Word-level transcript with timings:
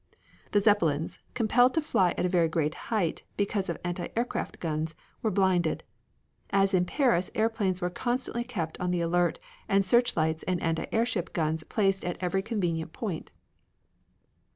The 0.51 0.59
Zeppelins, 0.59 1.19
compelled 1.35 1.75
to 1.75 1.79
fly 1.81 2.15
at 2.17 2.25
a 2.25 2.27
very 2.27 2.47
great 2.47 2.73
height, 2.89 3.21
because 3.37 3.69
of 3.69 3.77
anti 3.83 4.07
aircraft 4.15 4.59
guns, 4.59 4.95
were 5.21 5.29
blinded. 5.29 5.83
As 6.49 6.73
in 6.73 6.85
Paris 6.85 7.29
airplanes 7.35 7.81
were 7.81 7.91
constantly 7.91 8.43
kept 8.43 8.79
on 8.79 8.89
the 8.89 9.01
alert 9.01 9.37
and 9.69 9.85
searchlights 9.85 10.41
and 10.41 10.59
anti 10.63 10.87
airship 10.91 11.33
guns 11.33 11.63
placed 11.63 12.03
at 12.03 12.17
every 12.19 12.41
convenient 12.41 12.93
point. 12.93 13.29